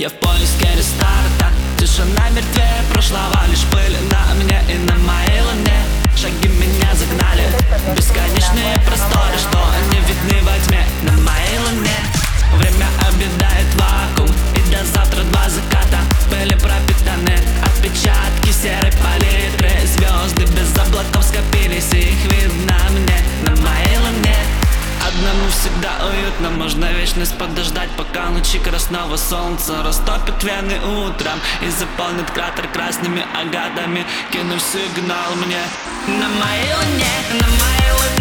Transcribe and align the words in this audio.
Я 0.00 0.08
в 0.08 0.14
поиске 0.14 0.66
рестарта 0.78 1.52
Тишина 1.78 2.30
мертвее 2.30 2.82
прошлого 2.90 3.38
Лишь 3.50 3.66
пыль 3.70 3.98
на 4.10 4.34
мне 4.34 4.58
и 4.72 4.78
на 4.78 4.94
моей 4.94 5.29
можно 26.70 26.92
вечность 26.92 27.36
подождать 27.36 27.90
Пока 27.96 28.28
лучи 28.30 28.58
красного 28.60 29.16
солнца 29.16 29.82
растопят 29.82 30.42
вены 30.44 30.78
утром 31.04 31.40
И 31.62 31.70
заполнит 31.70 32.30
кратер 32.30 32.68
красными 32.68 33.24
агатами 33.34 34.04
Кинув 34.30 34.62
сигнал 34.62 35.34
мне. 35.34 35.62
На 36.06 36.28
моей 36.28 36.72
луне, 36.74 37.40
на 37.40 37.46
моей 37.46 37.92
луне 37.92 38.19